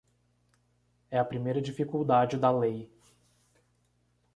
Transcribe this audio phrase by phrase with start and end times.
[1.11, 2.91] É a primeira dificuldade da lei.